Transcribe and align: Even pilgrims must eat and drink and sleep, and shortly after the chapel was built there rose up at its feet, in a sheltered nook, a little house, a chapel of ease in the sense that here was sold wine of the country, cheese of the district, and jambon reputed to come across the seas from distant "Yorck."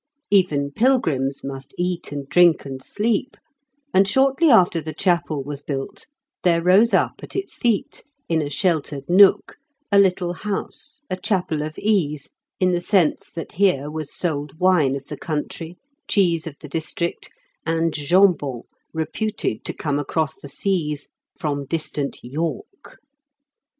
Even 0.31 0.71
pilgrims 0.71 1.43
must 1.43 1.75
eat 1.77 2.11
and 2.11 2.27
drink 2.27 2.65
and 2.65 2.83
sleep, 2.83 3.37
and 3.93 4.07
shortly 4.07 4.49
after 4.49 4.81
the 4.81 4.95
chapel 4.95 5.43
was 5.43 5.61
built 5.61 6.07
there 6.41 6.59
rose 6.59 6.91
up 6.91 7.19
at 7.21 7.35
its 7.35 7.53
feet, 7.53 8.01
in 8.27 8.41
a 8.41 8.49
sheltered 8.49 9.07
nook, 9.07 9.57
a 9.91 9.99
little 9.99 10.33
house, 10.33 11.01
a 11.11 11.15
chapel 11.15 11.61
of 11.61 11.77
ease 11.77 12.31
in 12.59 12.71
the 12.71 12.81
sense 12.81 13.29
that 13.29 13.51
here 13.51 13.91
was 13.91 14.11
sold 14.11 14.57
wine 14.57 14.95
of 14.95 15.05
the 15.05 15.17
country, 15.17 15.77
cheese 16.07 16.47
of 16.47 16.55
the 16.61 16.67
district, 16.67 17.29
and 17.63 17.93
jambon 17.93 18.63
reputed 18.95 19.63
to 19.63 19.71
come 19.71 19.99
across 19.99 20.33
the 20.33 20.49
seas 20.49 21.09
from 21.37 21.63
distant 21.67 22.17
"Yorck." 22.23 22.97